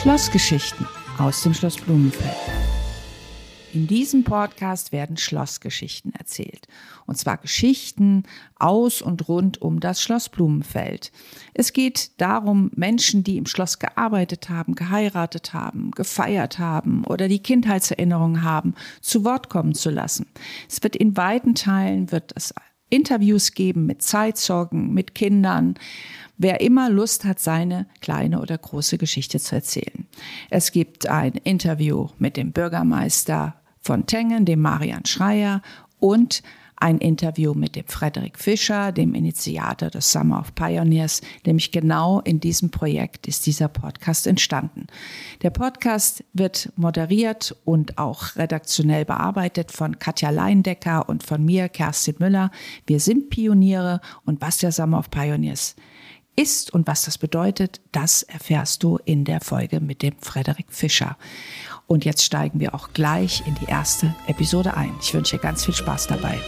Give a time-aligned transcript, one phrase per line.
[0.00, 0.86] Schlossgeschichten
[1.18, 2.30] aus dem Schloss Blumenfeld.
[3.74, 6.68] In diesem Podcast werden Schlossgeschichten erzählt.
[7.06, 8.22] Und zwar Geschichten
[8.60, 11.10] aus und rund um das Schloss Blumenfeld.
[11.52, 17.42] Es geht darum, Menschen, die im Schloss gearbeitet haben, geheiratet haben, gefeiert haben oder die
[17.42, 20.26] Kindheitserinnerungen haben, zu Wort kommen zu lassen.
[20.68, 22.54] Es wird in weiten Teilen wird es
[22.90, 25.74] Interviews geben mit Zeitzeugen, mit Kindern,
[26.38, 30.06] wer immer Lust hat, seine kleine oder große Geschichte zu erzählen.
[30.50, 35.62] Es gibt ein Interview mit dem Bürgermeister von Tengen, dem Marian Schreier
[35.98, 36.42] und
[36.80, 42.38] ein Interview mit dem Frederik Fischer, dem Initiator des Summer of Pioneers, nämlich genau in
[42.38, 44.86] diesem Projekt ist dieser Podcast entstanden.
[45.42, 52.16] Der Podcast wird moderiert und auch redaktionell bearbeitet von Katja Leindecker und von mir, Kerstin
[52.18, 52.50] Müller.
[52.86, 55.74] Wir sind Pioniere und was der Summer of Pioneers
[56.38, 61.18] ist und was das bedeutet, das erfährst du in der Folge mit dem Frederik Fischer.
[61.86, 64.94] Und jetzt steigen wir auch gleich in die erste Episode ein.
[65.00, 66.38] Ich wünsche dir ganz viel Spaß dabei.